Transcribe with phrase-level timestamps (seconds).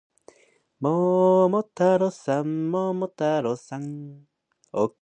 [0.79, 4.25] 桃太郎さん、桃太郎さん